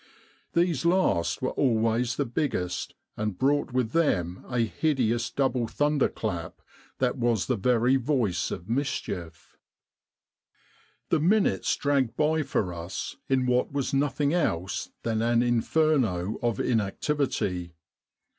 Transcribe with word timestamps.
These 0.53 0.83
last 0.83 1.43
were 1.43 1.51
always 1.51 2.15
the 2.15 2.25
biggest, 2.25 2.95
and 3.15 3.37
brought 3.37 3.71
with 3.71 3.91
them 3.91 4.43
a 4.49 4.61
hideous 4.61 5.29
double 5.29 5.67
thunder 5.67 6.09
clap 6.09 6.59
that 6.97 7.19
was 7.19 7.45
the 7.45 7.55
very 7.55 7.97
voice 7.97 8.49
of 8.49 8.67
mischief. 8.67 9.59
"The 11.09 11.19
minutes 11.19 11.75
dragged 11.75 12.17
by 12.17 12.41
for 12.41 12.73
us 12.73 13.17
in 13.29 13.45
what 13.45 13.71
was 13.71 13.93
nothing 13.93 14.33
else 14.33 14.89
than 15.03 15.21
an 15.21 15.43
Inferno 15.43 16.39
of 16.41 16.59
inactivity. 16.59 17.75